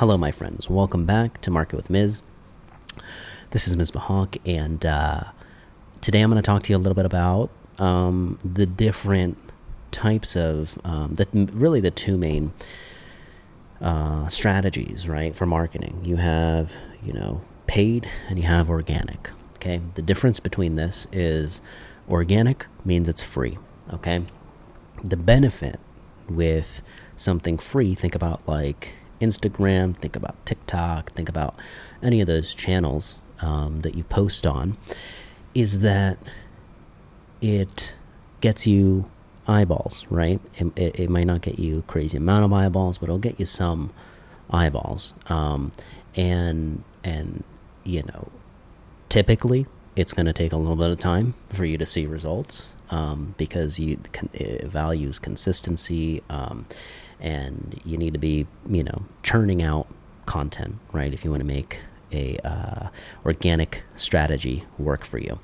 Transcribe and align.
Hello, 0.00 0.16
my 0.16 0.30
friends. 0.30 0.70
Welcome 0.70 1.04
back 1.04 1.42
to 1.42 1.50
Market 1.50 1.76
with 1.76 1.90
Miz. 1.90 2.22
This 3.50 3.68
is 3.68 3.76
Misbah 3.76 4.00
Haque, 4.00 4.40
and 4.46 4.86
uh, 4.86 5.24
today 6.00 6.22
I'm 6.22 6.30
going 6.30 6.42
to 6.42 6.46
talk 6.46 6.62
to 6.62 6.72
you 6.72 6.78
a 6.78 6.80
little 6.80 6.94
bit 6.94 7.04
about 7.04 7.50
um, 7.78 8.38
the 8.42 8.64
different 8.64 9.36
types 9.90 10.36
of, 10.36 10.78
um, 10.84 11.16
the, 11.16 11.26
really 11.52 11.80
the 11.80 11.90
two 11.90 12.16
main 12.16 12.54
uh, 13.82 14.26
strategies, 14.28 15.06
right, 15.06 15.36
for 15.36 15.44
marketing. 15.44 16.00
You 16.02 16.16
have, 16.16 16.72
you 17.04 17.12
know, 17.12 17.42
paid 17.66 18.08
and 18.30 18.38
you 18.38 18.46
have 18.46 18.70
organic. 18.70 19.28
Okay. 19.56 19.82
The 19.96 20.02
difference 20.02 20.40
between 20.40 20.76
this 20.76 21.08
is 21.12 21.60
organic 22.08 22.64
means 22.86 23.06
it's 23.06 23.20
free. 23.20 23.58
Okay. 23.92 24.24
The 25.04 25.18
benefit 25.18 25.78
with 26.26 26.80
something 27.16 27.58
free, 27.58 27.94
think 27.94 28.14
about 28.14 28.40
like 28.48 28.94
Instagram, 29.20 29.96
think 29.96 30.16
about 30.16 30.34
TikTok, 30.46 31.12
think 31.12 31.28
about 31.28 31.54
any 32.02 32.20
of 32.20 32.26
those 32.26 32.54
channels 32.54 33.18
um, 33.40 33.80
that 33.80 33.94
you 33.94 34.04
post 34.04 34.46
on, 34.46 34.76
is 35.54 35.80
that 35.80 36.18
it 37.40 37.94
gets 38.40 38.66
you 38.66 39.10
eyeballs, 39.46 40.06
right? 40.10 40.40
It, 40.54 40.66
it, 40.76 41.00
it, 41.00 41.10
might 41.10 41.26
not 41.26 41.40
get 41.42 41.58
you 41.58 41.78
a 41.78 41.82
crazy 41.82 42.16
amount 42.16 42.44
of 42.44 42.52
eyeballs, 42.52 42.98
but 42.98 43.04
it'll 43.04 43.18
get 43.18 43.40
you 43.40 43.46
some 43.46 43.92
eyeballs. 44.50 45.14
Um, 45.26 45.72
and 46.16 46.82
and 47.04 47.44
you 47.84 48.02
know, 48.02 48.30
typically 49.08 49.66
it's 49.96 50.12
going 50.12 50.26
to 50.26 50.32
take 50.32 50.52
a 50.52 50.56
little 50.56 50.76
bit 50.76 50.88
of 50.90 50.98
time 50.98 51.34
for 51.48 51.64
you 51.64 51.76
to 51.78 51.86
see 51.86 52.06
results 52.06 52.68
um, 52.90 53.34
because 53.36 53.78
you 53.78 53.98
it 54.32 54.64
values 54.64 55.18
consistency. 55.18 56.22
Um, 56.30 56.66
and 57.20 57.80
you 57.84 57.96
need 57.96 58.12
to 58.14 58.18
be 58.18 58.46
you 58.68 58.82
know 58.82 59.02
churning 59.22 59.62
out 59.62 59.86
content 60.26 60.76
right 60.92 61.12
if 61.12 61.24
you 61.24 61.30
want 61.30 61.40
to 61.40 61.46
make 61.46 61.80
a 62.12 62.38
uh, 62.38 62.88
organic 63.24 63.84
strategy 63.94 64.64
work 64.78 65.04
for 65.04 65.18
you. 65.18 65.38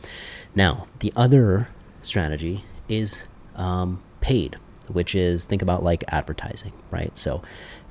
Now 0.55 0.87
the 1.01 1.13
other 1.15 1.69
strategy 2.03 2.65
is 2.89 3.23
um, 3.55 4.03
paid 4.21 4.57
which 4.89 5.15
is 5.15 5.45
think 5.45 5.63
about 5.63 5.83
like 5.83 6.05
advertising 6.09 6.73
right? 6.91 7.17
So 7.19 7.43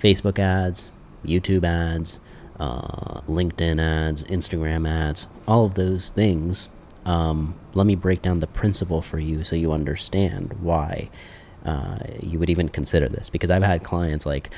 facebook 0.02 0.40
ads 0.40 0.90
youtube 1.26 1.66
ads 1.66 2.20
uh, 2.60 3.22
linkedin 3.22 3.82
ads 3.82 4.24
instagram 4.26 4.88
ads 4.88 5.28
all 5.48 5.66
of 5.66 5.76
those 5.76 6.10
things 6.10 6.70
um, 7.06 7.56
let 7.74 7.86
me 7.86 7.96
break 7.96 8.22
down 8.22 8.40
the 8.40 8.48
principle 8.48 9.02
for 9.02 9.20
you 9.20 9.44
so 9.44 9.56
you 9.56 9.72
understand 9.72 10.54
why 10.62 11.10
uh, 11.66 11.98
you 12.22 12.40
would 12.40 12.50
even 12.50 12.70
consider 12.70 13.08
this 13.08 13.30
because 13.30 13.50
I've 13.50 13.64
had 13.64 13.84
clients 13.84 14.26
like 14.26 14.50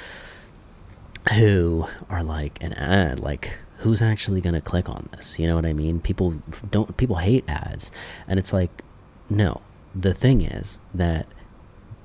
who 1.34 1.88
are 2.10 2.24
like 2.24 2.62
an 2.62 2.74
ad 2.74 3.20
like 3.20 3.58
who's 3.78 4.02
actually 4.02 4.42
going 4.42 4.56
to 4.56 4.62
click 4.62 4.90
on 4.90 5.08
this? 5.16 5.38
You 5.38 5.48
know 5.48 5.56
what 5.56 5.66
i 5.66 5.74
mean? 5.74 6.00
People 6.00 6.42
don't 6.72 6.96
people 6.98 7.18
hate 7.18 7.46
ads. 7.48 7.92
And 8.28 8.40
it's 8.40 8.54
like 8.54 8.84
no. 9.30 9.62
The 9.96 10.14
thing 10.14 10.42
is 10.42 10.80
that 10.94 11.28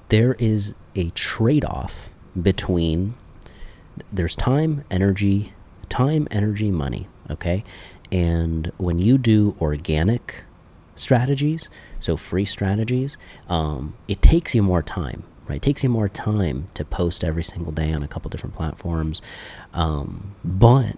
there 0.09 0.35
is 0.35 0.75
a 0.95 1.11
trade-off 1.11 2.11
between 2.41 3.15
there's 4.13 4.37
time 4.37 4.85
energy 4.91 5.53
time 5.89 6.27
energy 6.31 6.71
money 6.71 7.07
okay? 7.33 7.65
And 8.11 8.71
when 8.77 8.99
you 8.99 9.19
do 9.19 9.57
organic 9.61 10.45
strategies, 10.95 11.69
so 11.99 12.17
free 12.17 12.45
strategies, 12.45 13.19
um, 13.49 13.95
it 14.09 14.23
takes 14.23 14.55
you 14.55 14.63
more 14.63 14.83
time, 14.83 15.25
right? 15.49 15.57
It 15.57 15.63
takes 15.63 15.83
you 15.83 15.89
more 15.89 16.09
time 16.09 16.69
to 16.75 16.85
post 16.85 17.25
every 17.25 17.45
single 17.45 17.73
day 17.73 17.93
on 17.93 18.03
a 18.03 18.09
couple 18.09 18.29
different 18.31 18.55
platforms, 18.55 19.23
um, 19.73 20.35
but 20.45 20.97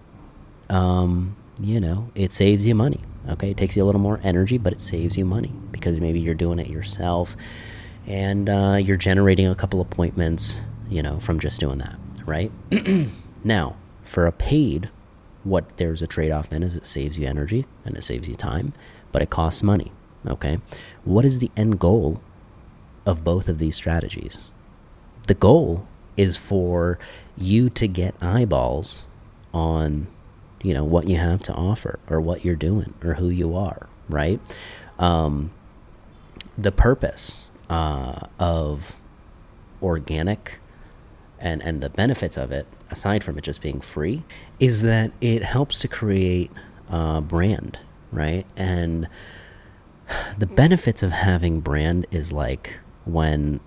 um, 0.69 1.35
you 1.61 1.79
know 1.79 2.09
it 2.15 2.33
saves 2.33 2.65
you 2.65 2.75
money. 2.75 3.01
Okay, 3.29 3.51
it 3.51 3.57
takes 3.57 3.75
you 3.75 3.83
a 3.83 3.85
little 3.85 4.01
more 4.01 4.19
energy, 4.23 4.57
but 4.57 4.71
it 4.71 4.81
saves 4.81 5.17
you 5.17 5.25
money 5.25 5.51
because 5.71 5.99
maybe 5.99 6.19
you're 6.19 6.35
doing 6.35 6.59
it 6.59 6.67
yourself, 6.67 7.35
and 8.05 8.49
uh, 8.49 8.77
you're 8.79 8.97
generating 8.97 9.47
a 9.47 9.55
couple 9.55 9.81
appointments, 9.81 10.61
you 10.89 11.01
know, 11.01 11.19
from 11.19 11.39
just 11.39 11.59
doing 11.59 11.79
that, 11.79 11.95
right? 12.25 12.51
now, 13.43 13.75
for 14.03 14.27
a 14.27 14.31
paid 14.31 14.89
what 15.45 15.77
there's 15.77 16.01
a 16.01 16.07
trade 16.07 16.31
off 16.31 16.51
in 16.51 16.63
is 16.63 16.75
it 16.75 16.85
saves 16.85 17.19
you 17.19 17.27
energy 17.27 17.65
and 17.85 17.95
it 17.95 18.03
saves 18.03 18.27
you 18.27 18.33
time 18.35 18.73
but 19.15 19.21
it 19.21 19.29
costs 19.29 19.63
money. 19.63 19.93
Okay? 20.27 20.59
What 21.05 21.23
is 21.23 21.39
the 21.39 21.49
end 21.55 21.79
goal 21.79 22.19
of 23.05 23.23
both 23.23 23.47
of 23.47 23.59
these 23.59 23.73
strategies? 23.73 24.51
The 25.27 25.33
goal 25.33 25.87
is 26.17 26.35
for 26.35 26.99
you 27.37 27.69
to 27.69 27.87
get 27.87 28.13
eyeballs 28.21 29.05
on 29.53 30.07
you 30.61 30.73
know 30.73 30.83
what 30.83 31.07
you 31.07 31.15
have 31.15 31.39
to 31.43 31.53
offer 31.53 31.97
or 32.09 32.19
what 32.19 32.43
you're 32.43 32.57
doing 32.57 32.93
or 33.05 33.13
who 33.13 33.29
you 33.29 33.55
are 33.55 33.87
right 34.09 34.41
um, 34.99 35.51
the 36.57 36.73
purpose 36.73 37.47
uh, 37.69 38.19
of 38.37 38.97
organic 39.81 40.59
and 41.39 41.61
and 41.63 41.79
the 41.79 41.89
benefits 41.89 42.35
of 42.35 42.51
it 42.51 42.67
aside 42.91 43.23
from 43.23 43.37
it 43.37 43.45
just 43.45 43.61
being 43.61 43.79
free 43.79 44.23
is 44.59 44.81
that 44.81 45.11
it 45.21 45.41
helps 45.43 45.79
to 45.79 45.87
create 45.87 46.51
a 46.89 47.21
brand 47.21 47.79
right? 48.15 48.45
And 48.55 49.07
the 50.37 50.47
benefits 50.47 51.03
of 51.03 51.11
having 51.11 51.59
brand 51.59 52.05
is 52.11 52.31
like 52.31 52.79
when 53.05 53.59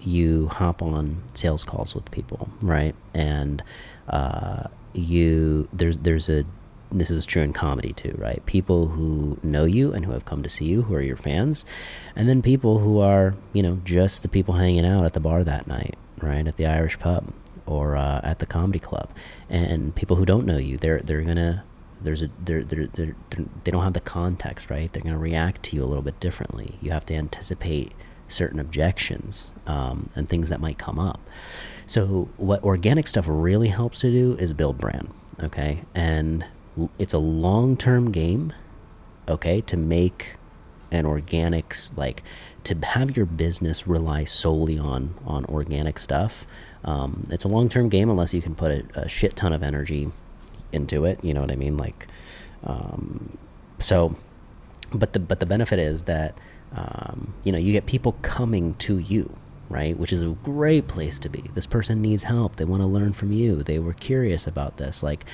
you 0.00 0.48
hop 0.48 0.82
on 0.82 1.22
sales 1.34 1.64
calls 1.64 1.94
with 1.94 2.10
people, 2.10 2.48
right? 2.60 2.94
And 3.14 3.62
uh, 4.08 4.64
you 4.92 5.68
there's 5.72 5.98
there's 5.98 6.28
a 6.28 6.44
this 6.92 7.10
is 7.10 7.24
true 7.24 7.42
in 7.42 7.52
comedy 7.52 7.92
too, 7.92 8.14
right? 8.18 8.44
People 8.46 8.88
who 8.88 9.38
know 9.42 9.64
you 9.64 9.92
and 9.92 10.04
who 10.04 10.12
have 10.12 10.24
come 10.24 10.42
to 10.42 10.48
see 10.48 10.64
you, 10.64 10.82
who 10.82 10.94
are 10.94 11.00
your 11.00 11.16
fans, 11.16 11.64
and 12.16 12.28
then 12.28 12.42
people 12.42 12.78
who 12.78 12.98
are 12.98 13.34
you 13.52 13.62
know 13.62 13.80
just 13.84 14.22
the 14.22 14.28
people 14.28 14.54
hanging 14.54 14.86
out 14.86 15.04
at 15.04 15.12
the 15.12 15.20
bar 15.20 15.44
that 15.44 15.66
night, 15.66 15.96
right? 16.20 16.46
At 16.46 16.56
the 16.56 16.66
Irish 16.66 16.98
pub 16.98 17.32
or 17.66 17.96
uh, 17.96 18.20
at 18.24 18.38
the 18.40 18.46
comedy 18.46 18.80
club, 18.80 19.10
and 19.48 19.94
people 19.94 20.16
who 20.16 20.24
don't 20.24 20.46
know 20.46 20.58
you, 20.58 20.78
they're 20.78 21.00
they're 21.00 21.22
gonna 21.22 21.64
there's 22.02 22.22
a 22.22 22.30
they're, 22.44 22.64
they're, 22.64 22.86
they're, 22.86 23.14
they're, 23.30 23.44
they 23.64 23.70
don't 23.70 23.82
have 23.82 23.94
the 23.94 24.00
context 24.00 24.70
right? 24.70 24.92
They're 24.92 25.02
going 25.02 25.14
to 25.14 25.18
react 25.18 25.62
to 25.64 25.76
you 25.76 25.84
a 25.84 25.86
little 25.86 26.02
bit 26.02 26.20
differently. 26.20 26.78
You 26.80 26.90
have 26.92 27.06
to 27.06 27.14
anticipate 27.14 27.92
certain 28.28 28.60
objections 28.60 29.50
um, 29.66 30.08
and 30.14 30.28
things 30.28 30.48
that 30.50 30.60
might 30.60 30.78
come 30.78 30.98
up. 30.98 31.20
So 31.86 32.28
what 32.36 32.62
organic 32.62 33.08
stuff 33.08 33.26
really 33.28 33.68
helps 33.68 33.98
to 34.00 34.10
do 34.10 34.36
is 34.38 34.52
build 34.52 34.78
brand 34.78 35.12
okay? 35.42 35.82
And 35.94 36.44
it's 36.98 37.12
a 37.12 37.18
long-term 37.18 38.12
game 38.12 38.52
okay 39.28 39.60
to 39.60 39.76
make 39.76 40.36
an 40.90 41.04
organics 41.04 41.96
like 41.96 42.22
to 42.64 42.74
have 42.82 43.16
your 43.16 43.26
business 43.26 43.86
rely 43.86 44.24
solely 44.24 44.78
on 44.78 45.14
on 45.26 45.44
organic 45.46 45.98
stuff 45.98 46.46
um, 46.84 47.26
it's 47.30 47.44
a 47.44 47.48
long-term 47.48 47.88
game 47.88 48.08
unless 48.08 48.32
you 48.32 48.42
can 48.42 48.54
put 48.54 48.70
a, 48.72 49.02
a 49.02 49.08
shit 49.08 49.36
ton 49.36 49.52
of 49.52 49.62
energy 49.62 50.10
into 50.72 51.04
it. 51.04 51.18
You 51.22 51.34
know 51.34 51.40
what 51.40 51.50
I 51.50 51.56
mean? 51.56 51.76
Like, 51.76 52.06
um, 52.64 53.36
so, 53.78 54.16
but 54.92 55.12
the 55.12 55.20
but 55.20 55.40
the 55.40 55.46
benefit 55.46 55.78
is 55.78 56.04
that 56.04 56.34
um, 56.74 57.34
you 57.44 57.52
know 57.52 57.58
you 57.58 57.72
get 57.72 57.86
people 57.86 58.16
coming 58.22 58.74
to 58.74 58.98
you, 58.98 59.36
right? 59.68 59.96
Which 59.98 60.12
is 60.12 60.22
a 60.22 60.28
great 60.28 60.88
place 60.88 61.18
to 61.20 61.28
be. 61.28 61.44
This 61.54 61.66
person 61.66 62.02
needs 62.02 62.24
help. 62.24 62.56
They 62.56 62.64
want 62.64 62.82
to 62.82 62.86
learn 62.86 63.12
from 63.12 63.32
you. 63.32 63.62
They 63.62 63.78
were 63.78 63.94
curious 63.94 64.46
about 64.46 64.76
this. 64.76 65.02
Like, 65.02 65.24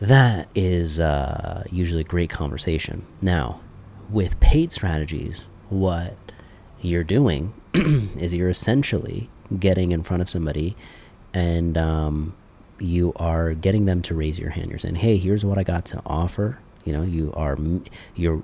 that 0.00 0.48
is 0.54 1.00
uh, 1.00 1.64
usually 1.70 2.02
a 2.02 2.04
great 2.04 2.30
conversation. 2.30 3.04
Now, 3.20 3.60
with 4.10 4.38
paid 4.40 4.72
strategies, 4.72 5.46
what 5.68 6.16
you're 6.80 7.04
doing 7.04 7.52
is 7.74 8.34
you're 8.34 8.48
essentially 8.48 9.28
getting 9.58 9.92
in 9.92 10.02
front 10.02 10.22
of 10.22 10.28
somebody 10.28 10.76
and 11.34 11.76
um, 11.76 12.34
you 12.78 13.12
are 13.16 13.54
getting 13.54 13.84
them 13.84 14.02
to 14.02 14.14
raise 14.14 14.38
your 14.38 14.50
hand. 14.50 14.70
You're 14.70 14.78
saying, 14.78 14.96
"Hey, 14.96 15.16
here's 15.16 15.44
what 15.44 15.58
I 15.58 15.62
got 15.62 15.84
to 15.86 16.02
offer." 16.06 16.58
You 16.84 16.92
know, 16.92 17.02
you 17.02 17.32
are 17.36 17.58
your 18.14 18.42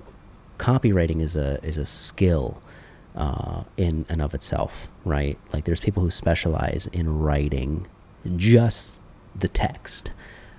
copywriting 0.58 1.20
is 1.20 1.36
a 1.36 1.64
is 1.64 1.76
a 1.76 1.86
skill 1.86 2.60
uh, 3.16 3.64
in 3.76 4.04
and 4.08 4.20
of 4.22 4.34
itself, 4.34 4.88
right? 5.04 5.38
Like 5.52 5.64
there's 5.64 5.80
people 5.80 6.02
who 6.02 6.10
specialize 6.10 6.88
in 6.92 7.18
writing 7.18 7.86
just 8.36 8.98
the 9.34 9.48
text 9.48 10.10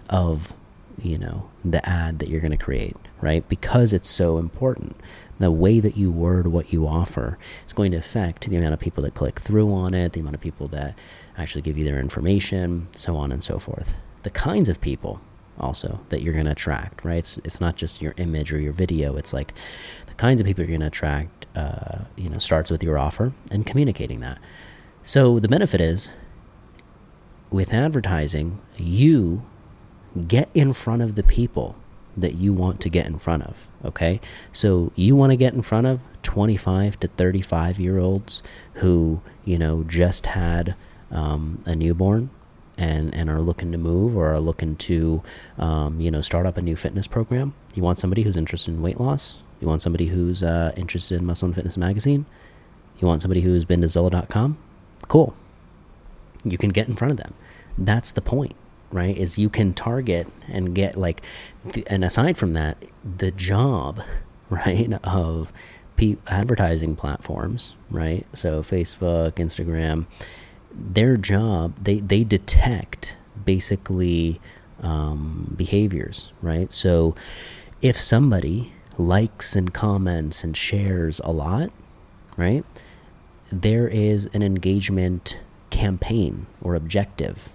of 0.09 0.53
you 1.01 1.17
know 1.17 1.49
the 1.63 1.87
ad 1.87 2.19
that 2.19 2.29
you're 2.29 2.41
going 2.41 2.51
to 2.51 2.57
create, 2.57 2.95
right? 3.21 3.47
Because 3.49 3.93
it's 3.93 4.09
so 4.09 4.37
important. 4.37 4.95
The 5.39 5.51
way 5.51 5.79
that 5.79 5.97
you 5.97 6.11
word 6.11 6.47
what 6.47 6.71
you 6.71 6.87
offer 6.87 7.37
is 7.65 7.73
going 7.73 7.91
to 7.91 7.97
affect 7.97 8.49
the 8.49 8.55
amount 8.55 8.73
of 8.73 8.79
people 8.79 9.03
that 9.03 9.13
click 9.13 9.39
through 9.39 9.73
on 9.73 9.93
it, 9.93 10.13
the 10.13 10.21
amount 10.21 10.35
of 10.35 10.41
people 10.41 10.67
that 10.69 10.97
actually 11.37 11.61
give 11.61 11.77
you 11.77 11.83
their 11.83 11.99
information, 11.99 12.87
so 12.91 13.17
on 13.17 13.31
and 13.31 13.43
so 13.43 13.59
forth. 13.59 13.93
The 14.23 14.29
kinds 14.29 14.69
of 14.69 14.79
people 14.79 15.19
also 15.59 15.99
that 16.09 16.21
you're 16.21 16.33
going 16.33 16.45
to 16.45 16.51
attract, 16.51 17.03
right? 17.03 17.17
It's, 17.17 17.37
it's 17.39 17.59
not 17.59 17.75
just 17.75 18.01
your 18.01 18.13
image 18.17 18.53
or 18.53 18.59
your 18.59 18.73
video. 18.73 19.17
It's 19.17 19.33
like 19.33 19.53
the 20.07 20.13
kinds 20.13 20.41
of 20.41 20.47
people 20.47 20.63
you're 20.63 20.69
going 20.69 20.81
to 20.81 20.87
attract, 20.87 21.45
uh, 21.55 21.99
you 22.15 22.29
know, 22.29 22.37
starts 22.37 22.71
with 22.71 22.83
your 22.83 22.97
offer 22.97 23.33
and 23.51 23.65
communicating 23.65 24.19
that. 24.21 24.39
So 25.03 25.39
the 25.39 25.47
benefit 25.47 25.81
is 25.81 26.13
with 27.51 27.73
advertising, 27.73 28.59
you 28.77 29.43
get 30.27 30.49
in 30.53 30.73
front 30.73 31.01
of 31.01 31.15
the 31.15 31.23
people 31.23 31.75
that 32.17 32.35
you 32.35 32.53
want 32.53 32.79
to 32.81 32.89
get 32.89 33.05
in 33.05 33.19
front 33.19 33.43
of. 33.43 33.67
Okay. 33.83 34.21
So 34.51 34.91
you 34.95 35.15
want 35.15 35.31
to 35.31 35.35
get 35.35 35.53
in 35.53 35.61
front 35.61 35.87
of 35.87 36.01
25 36.23 36.99
to 37.01 37.07
35 37.09 37.79
year 37.79 37.99
olds 37.99 38.41
who, 38.75 39.21
you 39.43 39.57
know, 39.57 39.83
just 39.83 40.27
had 40.27 40.75
um, 41.11 41.61
a 41.65 41.75
newborn 41.75 42.29
and, 42.77 43.13
and 43.13 43.29
are 43.29 43.41
looking 43.41 43.71
to 43.71 43.77
move 43.77 44.15
or 44.17 44.33
are 44.33 44.39
looking 44.39 44.75
to, 44.77 45.21
um, 45.57 45.99
you 45.99 46.09
know, 46.09 46.21
start 46.21 46.45
up 46.45 46.57
a 46.57 46.61
new 46.61 46.75
fitness 46.75 47.07
program. 47.07 47.53
You 47.73 47.83
want 47.83 47.97
somebody 47.97 48.23
who's 48.23 48.37
interested 48.37 48.73
in 48.73 48.81
weight 48.81 48.99
loss. 48.99 49.35
You 49.59 49.67
want 49.67 49.81
somebody 49.81 50.07
who's 50.07 50.43
uh, 50.43 50.73
interested 50.75 51.19
in 51.19 51.25
Muscle 51.25 51.47
and 51.47 51.55
Fitness 51.55 51.77
Magazine. 51.77 52.25
You 52.99 53.07
want 53.07 53.21
somebody 53.21 53.41
who's 53.41 53.65
been 53.65 53.81
to 53.81 53.87
Zillow.com. 53.87 54.57
Cool. 55.07 55.35
You 56.43 56.57
can 56.57 56.69
get 56.69 56.87
in 56.87 56.95
front 56.95 57.11
of 57.11 57.17
them. 57.17 57.33
That's 57.77 58.11
the 58.11 58.21
point 58.21 58.55
right 58.95 59.17
is 59.17 59.37
you 59.37 59.49
can 59.49 59.73
target 59.73 60.25
and 60.47 60.73
get 60.73 60.95
like 60.95 61.21
and 61.87 62.03
aside 62.05 62.37
from 62.37 62.53
that 62.53 62.81
the 63.17 63.29
job 63.29 64.01
right 64.49 64.93
of 65.03 65.51
advertising 66.27 66.95
platforms 66.95 67.75
right? 67.91 68.25
So 68.33 68.61
facebook 68.61 69.33
instagram 69.33 70.05
their 70.71 71.17
job 71.17 71.73
they 71.81 71.99
they 71.99 72.23
detect 72.23 73.17
basically 73.43 74.39
um, 74.81 75.53
behaviors 75.57 76.31
right? 76.41 76.71
So 76.71 77.15
if 77.81 77.99
somebody 77.99 78.71
likes 78.97 79.55
and 79.57 79.73
comments 79.73 80.43
and 80.43 80.55
shares 80.55 81.19
a 81.25 81.31
lot 81.31 81.69
right 82.37 82.63
there 83.51 83.89
is 83.89 84.29
an 84.33 84.41
engagement 84.41 85.37
campaign 85.69 86.45
or 86.61 86.75
objective 86.75 87.49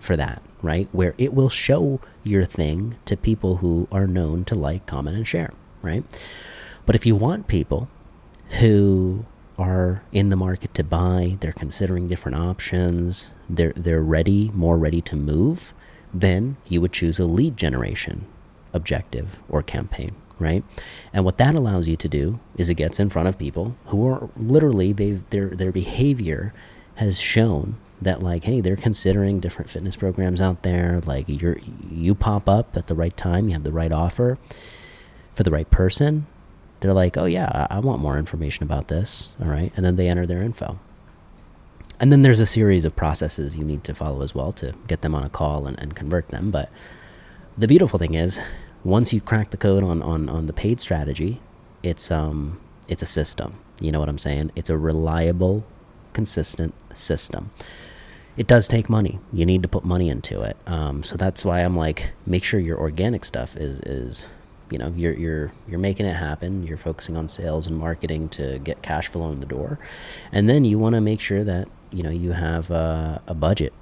for 0.00 0.16
that 0.16 0.42
right? 0.66 0.88
Where 0.92 1.14
it 1.16 1.32
will 1.32 1.48
show 1.48 2.00
your 2.24 2.44
thing 2.44 2.96
to 3.04 3.16
people 3.16 3.58
who 3.58 3.88
are 3.92 4.06
known 4.06 4.44
to 4.46 4.54
like, 4.54 4.84
comment, 4.86 5.16
and 5.16 5.26
share, 5.26 5.52
right? 5.82 6.04
But 6.84 6.96
if 6.96 7.06
you 7.06 7.14
want 7.14 7.46
people 7.46 7.88
who 8.60 9.24
are 9.58 10.02
in 10.12 10.30
the 10.30 10.36
market 10.36 10.74
to 10.74 10.84
buy, 10.84 11.36
they're 11.40 11.52
considering 11.52 12.08
different 12.08 12.38
options, 12.38 13.30
they're 13.48 13.72
they're 13.76 14.02
ready, 14.02 14.50
more 14.54 14.76
ready 14.76 15.00
to 15.02 15.16
move, 15.16 15.72
then 16.12 16.56
you 16.68 16.80
would 16.80 16.92
choose 16.92 17.18
a 17.18 17.24
lead 17.26 17.56
generation 17.56 18.26
objective 18.72 19.38
or 19.48 19.62
campaign, 19.62 20.14
right? 20.38 20.62
And 21.12 21.24
what 21.24 21.38
that 21.38 21.54
allows 21.54 21.88
you 21.88 21.96
to 21.96 22.08
do 22.08 22.40
is 22.56 22.68
it 22.68 22.74
gets 22.74 23.00
in 23.00 23.08
front 23.08 23.28
of 23.28 23.38
people 23.38 23.76
who 23.86 24.06
are 24.08 24.28
literally 24.36 24.92
they've 24.92 25.28
their 25.30 25.48
their 25.50 25.72
behavior 25.72 26.52
has 26.96 27.20
shown 27.20 27.76
that 28.00 28.22
like 28.22 28.44
hey 28.44 28.60
they're 28.60 28.76
considering 28.76 29.40
different 29.40 29.70
fitness 29.70 29.96
programs 29.96 30.40
out 30.40 30.62
there. 30.62 31.00
Like 31.04 31.24
you're 31.28 31.58
you 31.90 32.14
pop 32.14 32.48
up 32.48 32.76
at 32.76 32.86
the 32.86 32.94
right 32.94 33.16
time 33.16 33.48
you 33.48 33.54
have 33.54 33.64
the 33.64 33.72
right 33.72 33.92
offer 33.92 34.38
for 35.32 35.42
the 35.42 35.50
right 35.50 35.70
person. 35.70 36.26
They're 36.80 36.92
like 36.92 37.16
oh 37.16 37.24
yeah 37.24 37.66
i 37.70 37.78
want 37.78 38.00
more 38.00 38.18
information 38.18 38.64
about 38.64 38.88
this. 38.88 39.28
All 39.40 39.48
right. 39.48 39.72
And 39.76 39.84
then 39.84 39.96
they 39.96 40.08
enter 40.08 40.26
their 40.26 40.42
info. 40.42 40.78
And 41.98 42.12
then 42.12 42.20
there's 42.22 42.40
a 42.40 42.46
series 42.46 42.84
of 42.84 42.94
processes 42.94 43.56
you 43.56 43.64
need 43.64 43.82
to 43.84 43.94
follow 43.94 44.20
as 44.20 44.34
well 44.34 44.52
to 44.52 44.74
get 44.86 45.00
them 45.00 45.14
on 45.14 45.24
a 45.24 45.30
call 45.30 45.66
and, 45.66 45.78
and 45.80 45.96
convert 45.96 46.28
them. 46.28 46.50
But 46.50 46.70
the 47.56 47.66
beautiful 47.66 47.98
thing 47.98 48.12
is 48.14 48.38
once 48.84 49.14
you 49.14 49.20
crack 49.22 49.50
the 49.50 49.56
code 49.56 49.82
on, 49.82 50.02
on, 50.02 50.28
on 50.28 50.46
the 50.46 50.52
paid 50.52 50.78
strategy 50.78 51.40
it's 51.82 52.10
um 52.10 52.58
it's 52.88 53.02
a 53.02 53.06
system. 53.06 53.54
You 53.80 53.92
know 53.92 54.00
what 54.00 54.08
i'm 54.08 54.18
saying? 54.18 54.52
It's 54.56 54.70
a 54.70 54.76
reliable 54.76 55.64
consistent 56.12 56.74
system 56.96 57.50
it 58.36 58.46
does 58.46 58.68
take 58.68 58.88
money. 58.88 59.18
You 59.32 59.46
need 59.46 59.62
to 59.62 59.68
put 59.68 59.84
money 59.84 60.08
into 60.10 60.42
it. 60.42 60.56
Um, 60.66 61.02
so 61.02 61.16
that's 61.16 61.44
why 61.44 61.60
I'm 61.60 61.76
like, 61.76 62.10
make 62.26 62.44
sure 62.44 62.60
your 62.60 62.78
organic 62.78 63.24
stuff 63.24 63.56
is 63.56 63.80
is, 63.80 64.26
you 64.70 64.78
know, 64.78 64.92
you're 64.96 65.14
you're 65.14 65.52
you're 65.68 65.78
making 65.78 66.06
it 66.06 66.14
happen. 66.14 66.66
You're 66.66 66.76
focusing 66.76 67.16
on 67.16 67.28
sales 67.28 67.66
and 67.66 67.76
marketing 67.76 68.28
to 68.30 68.58
get 68.58 68.82
cash 68.82 69.08
flow 69.08 69.30
in 69.32 69.40
the 69.40 69.46
door, 69.46 69.78
and 70.32 70.48
then 70.48 70.64
you 70.64 70.78
want 70.78 70.94
to 70.94 71.00
make 71.00 71.20
sure 71.20 71.44
that 71.44 71.68
you 71.90 72.02
know 72.02 72.10
you 72.10 72.32
have 72.32 72.70
a, 72.70 73.22
a 73.26 73.34
budget 73.34 73.72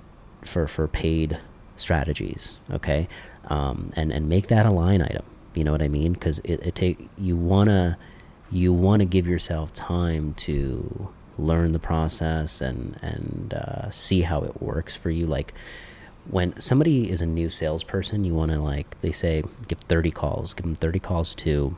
for 0.44 0.66
for 0.66 0.86
paid 0.86 1.38
strategies. 1.76 2.58
Okay, 2.72 3.08
um, 3.48 3.90
and 3.96 4.12
and 4.12 4.28
make 4.28 4.48
that 4.48 4.66
a 4.66 4.70
line 4.70 5.02
item. 5.02 5.24
You 5.54 5.64
know 5.64 5.72
what 5.72 5.82
I 5.82 5.88
mean? 5.88 6.12
Because 6.12 6.38
it, 6.40 6.60
it 6.62 6.74
take 6.74 7.08
you 7.16 7.36
wanna 7.36 7.98
you 8.50 8.72
want 8.72 9.00
to 9.00 9.06
give 9.06 9.26
yourself 9.26 9.72
time 9.72 10.34
to 10.34 11.08
learn 11.38 11.72
the 11.72 11.78
process 11.78 12.60
and 12.60 12.98
and 13.02 13.54
uh, 13.54 13.90
see 13.90 14.22
how 14.22 14.42
it 14.42 14.62
works 14.62 14.96
for 14.96 15.10
you. 15.10 15.26
Like 15.26 15.54
when 16.30 16.58
somebody 16.60 17.10
is 17.10 17.20
a 17.20 17.26
new 17.26 17.50
salesperson, 17.50 18.24
you 18.24 18.34
want 18.34 18.52
to 18.52 18.60
like 18.60 19.00
they 19.00 19.12
say 19.12 19.42
give 19.68 19.78
30 19.80 20.10
calls, 20.10 20.54
give 20.54 20.64
them 20.64 20.74
30 20.74 20.98
calls 20.98 21.34
to 21.36 21.76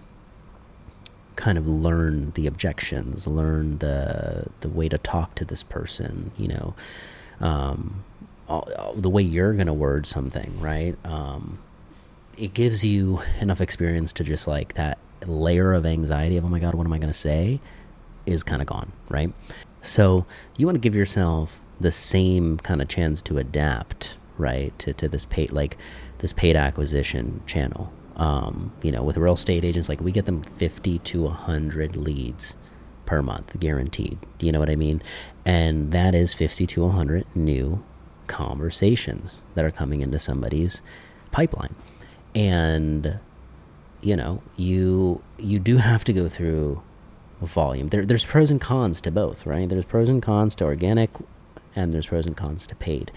kind 1.36 1.58
of 1.58 1.68
learn 1.68 2.32
the 2.34 2.46
objections, 2.46 3.26
learn 3.26 3.78
the 3.78 4.46
the 4.60 4.68
way 4.68 4.88
to 4.88 4.98
talk 4.98 5.34
to 5.36 5.44
this 5.44 5.62
person, 5.62 6.30
you 6.36 6.48
know, 6.48 6.74
um, 7.40 8.04
all, 8.48 8.68
all, 8.78 8.94
the 8.94 9.10
way 9.10 9.22
you're 9.22 9.52
going 9.52 9.66
to 9.66 9.74
word 9.74 10.06
something, 10.06 10.58
right? 10.60 10.96
Um, 11.04 11.58
it 12.38 12.54
gives 12.54 12.84
you 12.84 13.20
enough 13.40 13.60
experience 13.60 14.12
to 14.14 14.24
just 14.24 14.46
like 14.46 14.74
that 14.74 14.98
layer 15.26 15.72
of 15.72 15.86
anxiety 15.86 16.36
of 16.36 16.44
oh 16.44 16.48
my 16.48 16.58
god, 16.58 16.74
what 16.74 16.86
am 16.86 16.92
I 16.92 16.98
going 16.98 17.12
to 17.12 17.18
say? 17.18 17.60
Is 18.26 18.42
kind 18.42 18.60
of 18.60 18.66
gone, 18.66 18.92
right? 19.08 19.32
So 19.82 20.26
you 20.56 20.66
want 20.66 20.76
to 20.76 20.80
give 20.80 20.94
yourself 20.94 21.60
the 21.80 21.92
same 21.92 22.58
kind 22.58 22.82
of 22.82 22.88
chance 22.88 23.22
to 23.22 23.38
adapt, 23.38 24.16
right, 24.38 24.76
to, 24.80 24.92
to 24.94 25.08
this 25.08 25.24
paid 25.24 25.52
like 25.52 25.76
this 26.18 26.32
paid 26.32 26.56
acquisition 26.56 27.42
channel. 27.46 27.92
Um, 28.16 28.72
you 28.82 28.90
know, 28.90 29.02
with 29.02 29.18
real 29.18 29.34
estate 29.34 29.64
agents, 29.64 29.88
like 29.88 30.00
we 30.00 30.10
get 30.10 30.26
them 30.26 30.42
fifty 30.42 30.98
to 31.00 31.28
hundred 31.28 31.96
leads 31.96 32.56
per 33.04 33.22
month, 33.22 33.58
guaranteed. 33.60 34.18
You 34.40 34.52
know 34.52 34.58
what 34.58 34.70
I 34.70 34.76
mean? 34.76 35.02
And 35.44 35.92
that 35.92 36.14
is 36.14 36.34
fifty 36.34 36.66
to 36.68 36.88
hundred 36.88 37.26
new 37.36 37.84
conversations 38.26 39.42
that 39.54 39.64
are 39.64 39.70
coming 39.70 40.00
into 40.00 40.18
somebody's 40.18 40.82
pipeline. 41.30 41.74
And 42.34 43.18
you 44.00 44.16
know, 44.16 44.42
you 44.56 45.22
you 45.38 45.58
do 45.58 45.76
have 45.76 46.04
to 46.04 46.12
go 46.12 46.28
through 46.28 46.82
volume. 47.40 47.88
There, 47.88 48.04
there's 48.04 48.24
pros 48.24 48.50
and 48.50 48.60
cons 48.60 49.00
to 49.02 49.10
both, 49.10 49.46
right? 49.46 49.68
There's 49.68 49.84
pros 49.84 50.08
and 50.08 50.22
cons 50.22 50.54
to 50.56 50.64
organic, 50.64 51.10
and 51.74 51.92
there's 51.92 52.06
pros 52.06 52.26
and 52.26 52.36
cons 52.36 52.66
to 52.68 52.74
paid. 52.74 53.12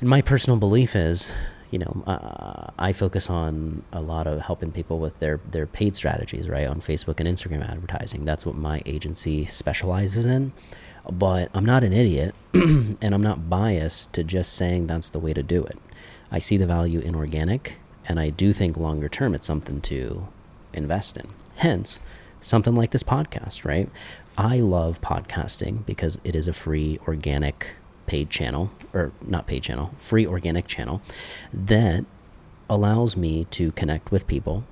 And 0.00 0.08
my 0.08 0.20
personal 0.20 0.58
belief 0.58 0.94
is, 0.96 1.30
you 1.70 1.78
know, 1.78 2.02
uh, 2.06 2.70
I 2.78 2.92
focus 2.92 3.30
on 3.30 3.82
a 3.92 4.00
lot 4.00 4.26
of 4.26 4.40
helping 4.40 4.72
people 4.72 4.98
with 4.98 5.18
their 5.20 5.40
their 5.50 5.66
paid 5.66 5.96
strategies, 5.96 6.48
right, 6.48 6.66
on 6.66 6.80
Facebook 6.80 7.20
and 7.20 7.28
Instagram 7.28 7.68
advertising. 7.68 8.24
That's 8.24 8.44
what 8.44 8.56
my 8.56 8.82
agency 8.86 9.46
specializes 9.46 10.26
in. 10.26 10.52
But 11.10 11.50
I'm 11.54 11.64
not 11.64 11.84
an 11.84 11.92
idiot, 11.92 12.34
and 12.54 13.14
I'm 13.14 13.22
not 13.22 13.48
biased 13.48 14.12
to 14.14 14.24
just 14.24 14.54
saying 14.54 14.86
that's 14.86 15.10
the 15.10 15.20
way 15.20 15.32
to 15.32 15.42
do 15.42 15.64
it. 15.64 15.78
I 16.32 16.40
see 16.40 16.56
the 16.56 16.66
value 16.66 16.98
in 16.98 17.14
organic, 17.14 17.78
and 18.08 18.18
I 18.18 18.30
do 18.30 18.52
think 18.52 18.76
longer 18.76 19.08
term 19.08 19.34
it's 19.34 19.46
something 19.46 19.80
to 19.82 20.26
invest 20.72 21.16
in. 21.16 21.28
Hence, 21.56 22.00
something 22.46 22.76
like 22.76 22.92
this 22.92 23.02
podcast, 23.02 23.64
right? 23.64 23.90
I 24.38 24.60
love 24.60 25.00
podcasting 25.00 25.84
because 25.84 26.20
it 26.22 26.36
is 26.36 26.46
a 26.46 26.52
free 26.52 26.98
organic 27.08 27.74
paid 28.06 28.30
channel, 28.30 28.70
or 28.92 29.10
not 29.20 29.48
paid 29.48 29.64
channel, 29.64 29.90
free 29.98 30.24
organic 30.24 30.68
channel 30.68 31.02
that 31.52 32.04
allows 32.70 33.16
me 33.16 33.46
to 33.46 33.72
connect 33.72 34.12
with 34.12 34.28
people. 34.28 34.62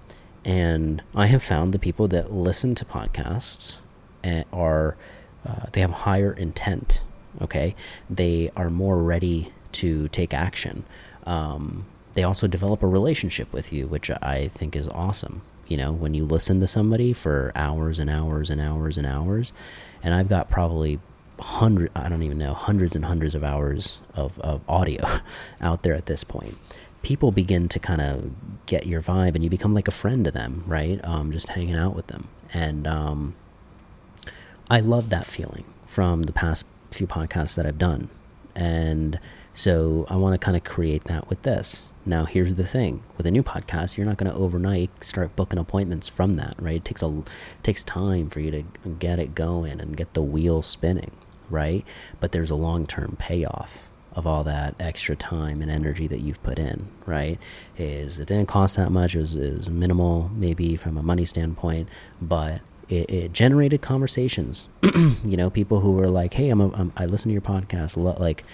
And 0.45 1.03
I 1.17 1.27
have 1.27 1.43
found 1.43 1.73
the 1.73 1.81
people 1.81 2.07
that 2.09 2.33
listen 2.33 2.77
to 2.77 2.85
podcasts 2.85 3.79
eh, 4.23 4.45
are, 4.53 4.97
uh, 5.45 5.67
they 5.73 5.81
have 5.81 5.91
higher 5.91 6.33
intent, 6.33 7.01
okay? 7.43 7.75
They 8.09 8.53
are 8.57 8.71
more 8.71 9.03
ready 9.03 9.53
to 9.73 10.07
take 10.09 10.33
action. 10.33 10.85
Um, 11.27 11.87
they 12.13 12.23
also 12.23 12.47
develop 12.47 12.85
a 12.85 12.87
relationship 12.87 13.53
with 13.53 13.73
you, 13.73 13.89
which 13.89 14.13
I 14.13 14.47
think 14.47 14.77
is 14.77 14.87
awesome 14.87 15.43
you 15.75 15.79
know, 15.79 15.91
when 15.91 16.15
you 16.15 16.25
listen 16.25 16.61
to 16.61 16.69
somebody 16.69 17.13
for 17.13 17.51
hours 17.57 17.99
and 17.99 18.09
hours 18.09 18.49
and 18.49 18.61
hours 18.61 18.97
and 18.97 19.05
hours, 19.05 19.53
and 20.05 20.15
I've 20.15 20.29
got 20.29 20.49
probably 20.49 21.01
hundred 21.41 21.91
I 21.97 22.09
don't 22.09 22.23
even 22.23 22.39
know 22.39 22.55
hundreds 22.55 22.95
and 22.95 23.05
hundreds 23.05 23.35
of 23.35 23.43
hours 23.43 23.99
of, 24.15 24.39
of 24.39 24.61
audio 24.69 25.05
out 25.61 25.83
there 25.83 25.95
at 25.95 26.07
this 26.07 26.23
point. 26.23 26.57
People 27.03 27.33
begin 27.33 27.69
to 27.71 27.81
kind 27.81 28.01
of 28.01 28.31
get 28.67 28.87
your 28.87 29.03
vibe, 29.03 29.35
and 29.35 29.43
you 29.43 29.51
become 29.51 29.75
like 29.75 29.89
a 29.89 29.91
friend 29.91 30.25
to 30.27 30.31
them, 30.31 30.63
right? 30.65 31.05
Um, 31.05 31.33
just 31.33 31.49
hanging 31.49 31.75
out 31.75 31.97
with 31.97 32.07
them, 32.07 32.29
and 32.53 32.87
um, 32.87 33.35
I 34.71 34.79
love 34.79 35.11
that 35.11 35.27
feeling 35.27 35.65
from 35.89 36.23
the 36.23 36.33
past 36.33 36.67
few 36.93 37.09
podcasts 37.09 37.57
that 37.57 37.67
I've 37.67 37.79
done, 37.79 38.11
and 38.55 39.19
so 39.53 40.07
I 40.09 40.15
want 40.15 40.41
to 40.41 40.45
kind 40.45 40.57
of 40.57 40.63
create 40.63 41.03
that 41.07 41.29
with 41.29 41.43
this. 41.43 41.89
Now, 42.07 42.25
here's 42.25 42.55
the 42.55 42.67
thing: 42.67 43.03
with 43.17 43.27
a 43.27 43.31
new 43.31 43.43
podcast, 43.43 43.97
you're 43.97 44.07
not 44.07 44.19
going 44.19 44.31
to 44.31 44.39
overnight 44.39 45.03
start 45.03 45.35
booking 45.37 45.59
appointments 45.59 46.09
from 46.09 46.35
that, 46.35 46.55
right? 46.59 46.77
It 46.77 46.85
takes 46.85 47.03
a 47.03 47.23
takes 47.63 47.85
time 47.85 48.29
for 48.31 48.41
you 48.41 48.51
to 48.51 48.65
get 48.99 49.19
it 49.19 49.35
going 49.35 49.81
and 49.81 49.97
get 49.97 50.15
the 50.15 50.23
wheel 50.23 50.63
spinning, 50.63 51.13
right? 51.51 51.85
But 52.21 52.33
there's 52.33 52.51
a 52.51 52.57
long-term 52.57 53.17
payoff 53.19 53.89
of 54.15 54.27
all 54.27 54.45
that 54.45 54.75
extra 54.79 55.17
time 55.17 55.61
and 55.61 55.71
energy 55.71 56.07
that 56.07 56.21
you've 56.21 56.43
put 56.43 56.59
in, 56.59 56.87
right? 57.05 57.39
Is 57.77 58.21
it 58.21 58.29
didn't 58.29 58.47
cost 58.47 58.77
that 58.77 58.93
much, 58.93 59.15
it 59.15 59.21
was, 59.21 59.35
it 59.35 59.59
was 59.59 59.71
minimal, 59.71 60.31
maybe 60.35 60.77
from 60.77 60.97
a 60.97 61.03
money 61.03 61.25
standpoint, 61.25 61.89
but 62.23 62.61
it, 62.89 63.11
it 63.11 63.33
generated 63.33 63.83
conversations. 63.83 64.69
you 65.25 65.37
know, 65.37 65.51
people 65.51 65.81
who 65.81 65.93
were 65.93 66.09
like, 66.09 66.35
"Hey, 66.35 66.51
I'm, 66.51 66.61
a, 66.61 66.71
I'm 66.73 66.93
I 66.97 67.07
listen 67.07 67.31
to 67.31 67.33
your 67.33 67.43
podcast." 67.43 67.97
A 67.97 68.01
lot, 68.01 68.21
like, 68.21 68.45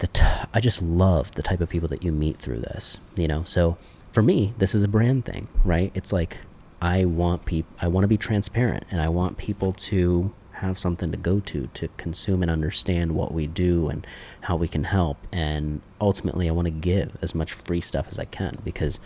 the 0.00 0.08
t- 0.08 0.22
I 0.52 0.60
just 0.60 0.82
love 0.82 1.32
the 1.32 1.42
type 1.42 1.60
of 1.60 1.68
people 1.68 1.88
that 1.88 2.02
you 2.02 2.10
meet 2.10 2.38
through 2.38 2.60
this. 2.60 3.00
You 3.16 3.28
know, 3.28 3.42
so 3.44 3.78
for 4.12 4.22
me, 4.22 4.52
this 4.58 4.74
is 4.74 4.82
a 4.82 4.88
brand 4.88 5.24
thing, 5.24 5.48
right? 5.64 5.92
It's 5.94 6.12
like 6.12 6.38
I 6.82 7.04
want 7.04 7.44
people, 7.44 7.72
I 7.80 7.88
want 7.88 8.04
to 8.04 8.08
be 8.08 8.16
transparent, 8.16 8.84
and 8.90 9.00
I 9.00 9.08
want 9.08 9.38
people 9.38 9.72
to 9.72 10.32
have 10.52 10.78
something 10.78 11.10
to 11.10 11.16
go 11.16 11.40
to 11.40 11.68
to 11.72 11.88
consume 11.96 12.42
and 12.42 12.50
understand 12.50 13.12
what 13.12 13.32
we 13.32 13.46
do 13.46 13.88
and 13.88 14.06
how 14.42 14.56
we 14.56 14.68
can 14.68 14.84
help. 14.84 15.16
And 15.32 15.80
ultimately, 16.00 16.48
I 16.48 16.52
want 16.52 16.66
to 16.66 16.70
give 16.70 17.16
as 17.22 17.34
much 17.34 17.52
free 17.52 17.80
stuff 17.80 18.08
as 18.08 18.18
I 18.18 18.24
can 18.24 18.58
because 18.64 19.00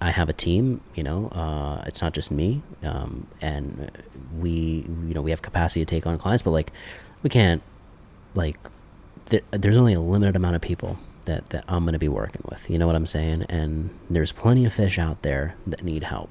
I 0.00 0.10
have 0.10 0.28
a 0.28 0.34
team. 0.34 0.80
You 0.94 1.04
know, 1.04 1.28
uh, 1.28 1.84
it's 1.86 2.00
not 2.02 2.14
just 2.14 2.30
me, 2.30 2.62
um, 2.82 3.26
and 3.40 3.90
we, 4.38 4.86
you 5.06 5.14
know, 5.14 5.22
we 5.22 5.30
have 5.30 5.42
capacity 5.42 5.84
to 5.84 5.94
take 5.94 6.06
on 6.06 6.16
clients, 6.18 6.42
but 6.42 6.50
like, 6.50 6.72
we 7.22 7.30
can't, 7.30 7.62
like, 8.34 8.58
th- 9.26 9.44
there's 9.50 9.76
only 9.76 9.94
a 9.94 10.00
limited 10.00 10.36
amount 10.36 10.56
of 10.56 10.62
people 10.62 10.98
that 11.24 11.50
that 11.50 11.64
I'm 11.68 11.84
going 11.84 11.92
to 11.92 11.98
be 11.98 12.08
working 12.08 12.42
with. 12.50 12.68
You 12.68 12.78
know 12.78 12.86
what 12.86 12.96
I'm 12.96 13.06
saying? 13.06 13.46
And 13.48 13.90
there's 14.10 14.32
plenty 14.32 14.64
of 14.64 14.72
fish 14.72 14.98
out 14.98 15.22
there 15.22 15.54
that 15.66 15.82
need 15.82 16.04
help, 16.04 16.30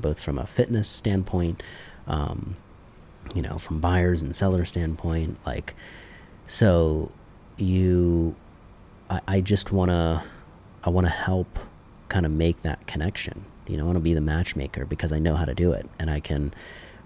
both 0.00 0.20
from 0.20 0.38
a 0.38 0.46
fitness 0.46 0.88
standpoint, 0.88 1.62
um, 2.06 2.56
you 3.34 3.42
know, 3.42 3.58
from 3.58 3.80
buyers 3.80 4.22
and 4.22 4.34
seller 4.34 4.64
standpoint. 4.64 5.38
Like, 5.46 5.74
so 6.46 7.10
you, 7.56 8.34
I, 9.08 9.20
I 9.28 9.40
just 9.40 9.72
want 9.72 9.90
to, 9.90 10.22
I 10.84 10.90
want 10.90 11.06
to 11.06 11.12
help 11.12 11.58
kind 12.08 12.26
of 12.26 12.32
make 12.32 12.62
that 12.62 12.86
connection. 12.86 13.44
You 13.66 13.76
know, 13.76 13.84
I 13.84 13.86
want 13.86 13.96
to 13.96 14.00
be 14.00 14.14
the 14.14 14.20
matchmaker 14.20 14.84
because 14.84 15.12
I 15.12 15.18
know 15.18 15.36
how 15.36 15.44
to 15.44 15.54
do 15.54 15.72
it 15.72 15.88
and 15.98 16.10
I 16.10 16.20
can 16.20 16.52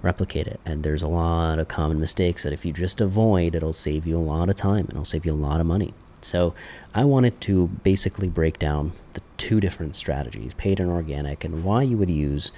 replicate 0.06 0.46
it. 0.46 0.60
And 0.64 0.84
there's 0.84 1.02
a 1.02 1.08
lot 1.08 1.58
of 1.58 1.66
common 1.66 1.98
mistakes 1.98 2.44
that 2.44 2.52
if 2.52 2.64
you 2.64 2.72
just 2.72 3.00
avoid, 3.00 3.54
it'll 3.54 3.72
save 3.72 4.06
you 4.06 4.16
a 4.16 4.28
lot 4.34 4.48
of 4.48 4.56
time 4.56 4.84
and 4.86 4.90
it'll 4.90 5.04
save 5.04 5.26
you 5.26 5.32
a 5.32 5.44
lot 5.48 5.60
of 5.60 5.66
money. 5.66 5.92
So 6.22 6.54
I 6.94 7.04
wanted 7.04 7.40
to 7.42 7.66
basically 7.82 8.28
break 8.28 8.58
down 8.58 8.92
the 9.14 9.20
two 9.36 9.60
different 9.60 9.96
strategies, 9.96 10.54
paid 10.54 10.80
and 10.80 10.90
organic, 10.90 11.44
and 11.44 11.64
why 11.64 11.82
you 11.82 11.98
would 11.98 12.10
use 12.10 12.52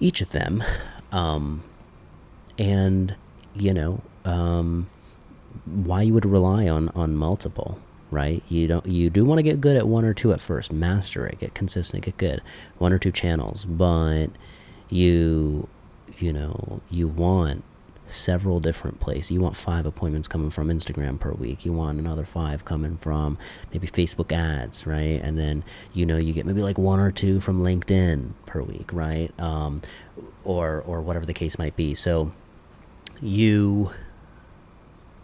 each 0.00 0.20
of 0.20 0.30
them. 0.30 0.62
Um, 1.12 1.62
and, 2.58 3.14
you 3.54 3.74
know, 3.74 4.00
um, 4.24 4.88
why 5.64 6.02
you 6.02 6.14
would 6.14 6.24
rely 6.24 6.68
on, 6.68 6.88
on 6.90 7.14
multiple 7.14 7.78
right? 8.10 8.42
You 8.48 8.66
don't 8.68 8.86
you 8.86 9.10
do 9.10 9.22
want 9.24 9.38
to 9.38 9.42
get 9.42 9.60
good 9.60 9.76
at 9.76 9.86
one 9.86 10.04
or 10.04 10.14
two 10.14 10.32
at 10.32 10.40
first, 10.40 10.72
master 10.72 11.26
it, 11.26 11.40
get 11.40 11.54
consistent, 11.54 12.04
get 12.04 12.16
good, 12.16 12.40
one 12.78 12.90
or 12.90 12.98
two 12.98 13.12
channels, 13.12 13.66
but 13.66 14.28
you 14.88 15.68
you 16.18 16.32
know 16.32 16.80
you 16.90 17.08
want 17.08 17.64
several 18.06 18.58
different 18.58 19.00
places. 19.00 19.30
You 19.30 19.40
want 19.40 19.56
five 19.56 19.86
appointments 19.86 20.28
coming 20.28 20.50
from 20.50 20.68
Instagram 20.68 21.20
per 21.20 21.32
week. 21.32 21.64
You 21.64 21.72
want 21.72 21.98
another 21.98 22.24
five 22.24 22.64
coming 22.64 22.96
from 22.96 23.36
maybe 23.72 23.86
Facebook 23.86 24.32
ads, 24.32 24.86
right? 24.86 25.20
And 25.22 25.38
then 25.38 25.62
you 25.92 26.06
know 26.06 26.16
you 26.16 26.32
get 26.32 26.46
maybe 26.46 26.62
like 26.62 26.78
one 26.78 27.00
or 27.00 27.10
two 27.10 27.40
from 27.40 27.62
LinkedIn 27.62 28.32
per 28.46 28.62
week, 28.62 28.92
right? 28.92 29.38
Um, 29.38 29.82
or 30.44 30.82
or 30.86 31.00
whatever 31.02 31.26
the 31.26 31.34
case 31.34 31.58
might 31.58 31.76
be. 31.76 31.94
So 31.94 32.32
you 33.20 33.90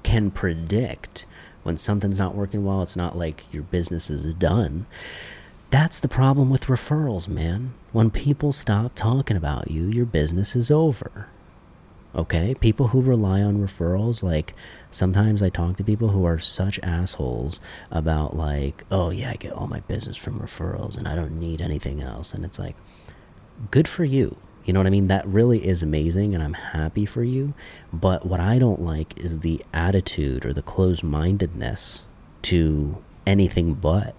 can 0.03 0.31
predict 0.31 1.27
when 1.63 1.79
something's 1.79 2.19
not 2.19 2.35
working 2.35 2.65
well, 2.65 2.83
it's 2.83 2.97
not 2.97 3.17
like 3.17 3.53
your 3.53 3.63
business 3.63 4.11
is 4.11 4.33
done. 4.35 4.87
That's 5.75 5.99
the 5.99 6.07
problem 6.07 6.51
with 6.51 6.67
referrals, 6.67 7.27
man. 7.27 7.75
When 7.91 8.09
people 8.09 8.53
stop 8.53 8.93
talking 8.95 9.37
about 9.37 9.73
you, 9.73 9.87
your 9.87 10.07
business 10.07 10.55
is 10.55 10.71
over. 10.71 11.27
Okay? 12.15 12.55
People 12.55 12.87
who 12.89 13.03
rely 13.03 13.43
on 13.43 13.59
referrals, 13.59 14.23
like 14.23 14.55
sometimes 14.93 15.43
I 15.43 15.49
talk 15.49 15.75
to 15.79 15.83
people 15.83 16.11
who 16.11 16.25
are 16.25 16.39
such 16.39 16.79
assholes 16.85 17.59
about, 17.91 18.37
like, 18.37 18.85
oh, 18.93 19.11
yeah, 19.11 19.31
I 19.31 19.35
get 19.35 19.53
all 19.53 19.67
my 19.67 19.81
business 19.81 20.17
from 20.17 20.39
referrals 20.39 20.97
and 20.97 21.09
I 21.09 21.17
don't 21.17 21.41
need 21.41 21.61
anything 21.61 22.01
else. 22.01 22.33
And 22.33 22.45
it's 22.45 22.61
like, 22.61 22.77
good 23.73 23.89
for 23.89 24.05
you. 24.05 24.37
You 24.65 24.75
know 24.75 24.79
what 24.79 24.87
I 24.87 24.91
mean? 24.91 25.09
That 25.09 25.27
really 25.27 25.67
is 25.67 25.83
amazing, 25.83 26.37
and 26.37 26.45
I'm 26.45 26.55
happy 26.55 27.05
for 27.05 27.25
you. 27.25 27.53
But 27.93 28.25
what 28.25 28.39
I 28.39 28.61
don't 28.61 28.83
like 28.83 29.19
is 29.19 29.41
the 29.41 29.65
attitude 29.73 30.47
or 30.47 30.53
the 30.53 30.63
closed 30.63 31.03
mindedness 31.03 32.05
to 32.43 33.03
anything 33.27 33.75
but 33.75 34.15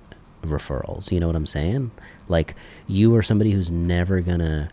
referrals. 0.49 1.11
You 1.11 1.19
know 1.19 1.27
what 1.27 1.35
I'm 1.35 1.45
saying? 1.45 1.91
Like, 2.27 2.55
you 2.87 3.15
are 3.15 3.21
somebody 3.21 3.51
who's 3.51 3.71
never 3.71 4.21
gonna. 4.21 4.69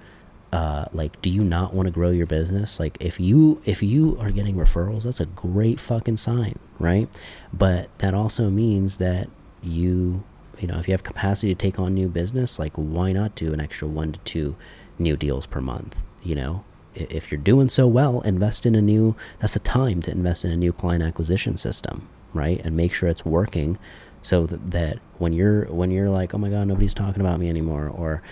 Uh, 0.53 0.85
like 0.93 1.19
do 1.23 1.31
you 1.31 1.43
not 1.43 1.73
want 1.73 1.87
to 1.87 1.91
grow 1.91 2.11
your 2.11 2.27
business 2.27 2.79
like 2.79 2.99
if 3.01 3.19
you 3.19 3.63
if 3.65 3.83
you 3.83 4.19
are 4.21 4.31
getting 4.31 4.55
referrals 4.55 5.05
that's 5.05 5.19
a 5.19 5.25
great 5.25 5.81
fucking 5.81 6.19
sign 6.19 6.59
right 6.79 7.09
but 7.55 7.89
that 8.01 8.13
also 8.13 8.51
means 8.51 8.99
that 8.99 9.31
you 9.63 10.23
you 10.59 10.69
know 10.69 10.79
if 10.79 10.87
you 10.87 10.93
have 10.93 11.03
capacity 11.03 11.55
to 11.55 11.59
take 11.59 11.79
on 11.79 11.95
new 11.95 12.07
business 12.07 12.59
like 12.59 12.75
why 12.75 13.13
not 13.13 13.35
do 13.35 13.55
an 13.55 13.63
extra 13.63 13.89
one 13.89 14.13
to 14.13 14.21
two 14.21 14.55
new 14.99 15.17
deals 15.17 15.47
per 15.47 15.61
month. 15.61 15.97
You 16.23 16.37
know, 16.37 16.65
if 16.95 17.31
you're 17.31 17.41
doing 17.41 17.69
so 17.69 17.87
well, 17.87 18.21
invest 18.23 18.65
in 18.65 18.75
a 18.75 18.83
new. 18.83 19.17
That's 19.41 19.55
the 19.55 19.61
time 19.61 20.01
to 20.03 20.11
invest 20.11 20.45
in 20.45 20.51
a 20.51 20.57
new 20.57 20.73
client 20.73 21.03
acquisition 21.03 21.57
system, 21.57 22.09
right? 22.33 22.61
And 22.65 22.77
make 22.77 22.95
sure 22.95 23.09
it's 23.09 23.25
working, 23.25 23.79
so 24.23 24.47
that, 24.47 24.71
that 24.71 24.99
when 25.19 25.33
you're 25.33 25.67
when 25.67 25.91
you're 25.91 26.09
like, 26.09 26.35
oh 26.35 26.39
my 26.39 26.49
god, 26.49 26.69
nobody's 26.69 26.95
talking 26.95 27.21
about 27.21 27.39
me 27.41 27.49
anymore, 27.49 27.89
or 27.89 28.23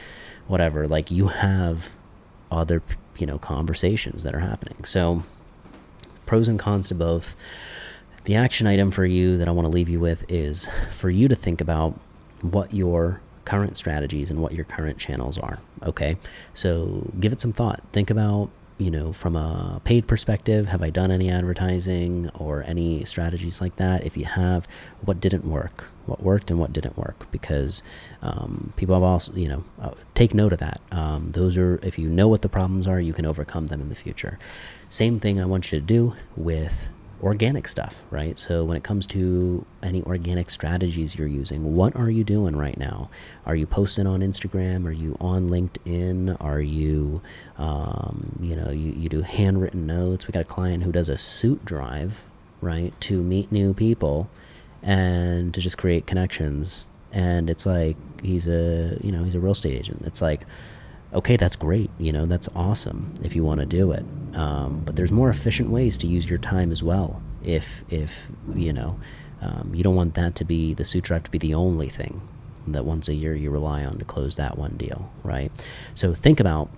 whatever, 0.47 0.88
like 0.88 1.11
you 1.11 1.28
have 1.28 1.90
other 2.50 2.82
you 3.18 3.26
know 3.26 3.38
conversations 3.38 4.23
that 4.23 4.35
are 4.35 4.40
happening. 4.40 4.85
So 4.85 5.23
pros 6.26 6.49
and 6.49 6.59
cons 6.59 6.88
to 6.88 6.94
both. 6.94 7.35
The 8.25 8.37
action 8.37 8.66
item 8.66 8.90
for 8.90 9.04
you 9.04 9.38
that 9.38 9.49
I 9.49 9.50
want 9.50 9.64
to 9.66 9.70
leave 9.70 9.88
you 9.88 9.99
with 9.99 10.30
is 10.30 10.68
for 10.90 11.11
you 11.11 11.26
to 11.26 11.35
think 11.35 11.61
about 11.61 11.99
what 12.42 12.73
your 12.73 13.20
current 13.44 13.76
strategies 13.76 14.30
and 14.30 14.40
what 14.40 14.52
your 14.52 14.64
current 14.64 14.99
channels 14.99 15.38
are. 15.38 15.59
Okay, 15.82 16.16
so 16.52 17.11
give 17.18 17.32
it 17.32 17.40
some 17.40 17.52
thought. 17.52 17.82
Think 17.92 18.11
about, 18.11 18.50
you 18.80 18.90
know, 18.90 19.12
from 19.12 19.37
a 19.37 19.80
paid 19.84 20.06
perspective, 20.06 20.70
have 20.70 20.82
I 20.82 20.88
done 20.88 21.10
any 21.10 21.30
advertising 21.30 22.30
or 22.30 22.62
any 22.62 23.04
strategies 23.04 23.60
like 23.60 23.76
that? 23.76 24.06
If 24.06 24.16
you 24.16 24.25
have, 24.25 24.66
what 25.02 25.20
didn't 25.20 25.44
work? 25.44 25.84
What 26.06 26.22
worked 26.22 26.50
and 26.50 26.58
what 26.58 26.72
didn't 26.72 26.96
work? 26.96 27.30
Because 27.30 27.82
um, 28.22 28.72
people 28.76 28.94
have 28.94 29.02
also, 29.02 29.34
you 29.34 29.49
know, 29.49 29.64
uh, 29.80 29.90
take 30.14 30.32
note 30.32 30.54
of 30.54 30.60
that. 30.60 30.80
Um, 30.90 31.32
those 31.32 31.58
are, 31.58 31.78
if 31.82 31.99
you 31.99 32.08
know 32.08 32.26
what 32.26 32.40
the 32.40 32.49
problems 32.49 32.87
are, 32.87 32.99
you 32.99 33.12
can 33.12 33.26
overcome 33.26 33.66
them 33.66 33.82
in 33.82 33.90
the 33.90 33.94
future. 33.94 34.38
Same 34.88 35.20
thing 35.20 35.38
I 35.38 35.44
want 35.44 35.70
you 35.70 35.78
to 35.78 35.84
do 35.84 36.14
with 36.34 36.88
organic 37.23 37.69
stuff, 37.69 38.05
right? 38.11 38.39
So 38.39 38.65
when 38.65 38.77
it 38.77 38.83
comes 38.83 39.07
to 39.09 39.65
any 39.83 40.03
organic 40.03 40.50
strategies 40.50 41.17
you're 41.17 41.29
using, 41.29 41.75
what 41.75 41.95
are 41.95 42.11
you 42.11 42.25
doing 42.25 42.57
right 42.57 42.79
now? 42.79 43.11
Are 43.47 43.55
you 43.55 43.67
posting 43.67 44.07
on 44.07 44.21
Instagram? 44.21 44.87
Are 44.87 44.93
you 44.93 45.17
on 45.21 45.49
LinkedIn? 45.49 46.37
Are 46.41 46.61
you, 46.61 47.21
um, 47.59 48.39
you 48.41 48.57
know, 48.57 48.71
you, 48.71 48.93
you 48.93 49.09
do 49.09 49.23
handwritten 49.23 49.87
notes? 49.87 50.27
We 50.27 50.33
got 50.33 50.43
a 50.43 50.45
client 50.45 50.83
who 50.83 50.93
does 50.93 51.09
a 51.09 51.17
suit 51.17 51.65
drive, 51.65 52.25
right, 52.61 52.99
to 53.03 53.23
meet 53.23 53.53
new 53.53 53.75
people 53.75 54.31
and 54.83 55.53
to 55.53 55.61
just 55.61 55.79
create 55.79 56.07
connections. 56.07 56.87
And 57.12 57.50
it's 57.50 57.67
like 57.67 57.97
he's 58.23 58.47
a, 58.47 58.99
you 59.03 59.12
know, 59.12 59.25
he's 59.25 59.35
a 59.35 59.41
real 59.41 59.53
estate 59.53 59.77
agent. 59.77 60.03
It's 60.07 60.23
like, 60.23 60.47
okay, 61.12 61.37
that's 61.37 61.57
great. 61.57 61.90
You 61.99 62.12
know, 62.12 62.26
that's 62.26 62.49
awesome 62.55 63.12
if 63.23 63.35
you 63.35 63.45
want 63.45 63.61
to 63.61 63.67
do 63.67 63.93
it. 63.93 64.05
Um, 64.35 64.83
but 64.85 64.97
there's 64.97 65.12
more 65.12 65.31
efficient 65.31 65.71
ways 65.71 65.99
to 65.99 66.07
use 66.07 66.29
your 66.29 66.38
time 66.38 66.71
as 66.71 66.83
well. 66.83 67.23
If 67.43 67.85
if 67.90 68.31
you 68.55 68.73
know, 68.73 68.99
um, 69.40 69.73
you 69.75 69.83
don't 69.83 69.97
want 69.97 70.14
that 70.14 70.35
to 70.37 70.45
be 70.45 70.75
the 70.75 70.85
suit 70.85 71.05
drive 71.05 71.25
to 71.25 71.31
be 71.31 71.38
the 71.38 71.55
only 71.55 71.88
thing 71.88 72.21
that 72.69 72.85
once 72.85 73.09
a 73.09 73.14
year 73.14 73.35
you 73.35 73.50
rely 73.50 73.85
on 73.85 73.99
to 73.99 74.05
close 74.05 74.37
that 74.37 74.59
one 74.59 74.76
deal, 74.76 75.11
right? 75.25 75.50
So 75.95 76.14
think 76.14 76.40
about 76.40 76.71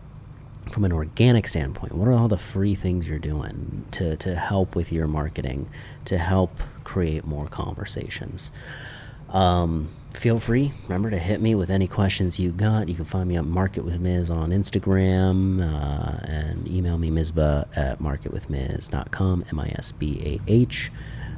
from 0.70 0.84
an 0.84 0.92
organic 0.92 1.48
standpoint, 1.48 1.92
what 1.92 2.06
are 2.06 2.12
all 2.12 2.28
the 2.28 2.38
free 2.38 2.74
things 2.74 3.08
you're 3.08 3.18
doing 3.18 3.84
to 3.92 4.16
to 4.16 4.36
help 4.36 4.76
with 4.76 4.92
your 4.92 5.06
marketing, 5.06 5.68
to 6.06 6.18
help 6.18 6.60
create 6.84 7.24
more 7.24 7.46
conversations. 7.48 8.50
Um, 9.32 9.88
feel 10.12 10.38
free, 10.38 10.72
remember 10.84 11.10
to 11.10 11.18
hit 11.18 11.40
me 11.40 11.54
with 11.54 11.70
any 11.70 11.88
questions 11.88 12.38
you 12.38 12.52
got. 12.52 12.88
You 12.88 12.94
can 12.94 13.04
find 13.04 13.28
me 13.28 13.36
at 13.36 13.44
Market 13.44 13.84
with 13.84 13.98
Miz 13.98 14.30
on 14.30 14.50
Instagram 14.50 15.60
uh, 15.62 16.18
and 16.24 16.68
email 16.68 16.98
me 16.98 17.10
Misbah 17.10 17.66
at 17.76 17.98
marketwithmiz.com, 17.98 19.44
M 19.50 19.58
I 19.58 19.68
S 19.76 19.92
B 19.92 20.20
A 20.24 20.50
H. 20.50 20.92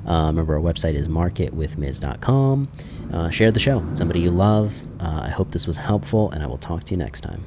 Uh, 0.06 0.26
remember, 0.26 0.54
our 0.54 0.60
website 0.60 0.94
is 0.94 1.08
marketwithmiz.com. 1.08 2.68
Uh, 3.12 3.30
share 3.30 3.50
the 3.50 3.60
show. 3.60 3.82
Somebody 3.94 4.20
you 4.20 4.30
love. 4.30 4.76
Uh, 5.00 5.22
I 5.24 5.30
hope 5.30 5.50
this 5.52 5.66
was 5.66 5.78
helpful, 5.78 6.30
and 6.32 6.42
I 6.42 6.46
will 6.46 6.58
talk 6.58 6.84
to 6.84 6.90
you 6.90 6.98
next 6.98 7.22
time. 7.22 7.42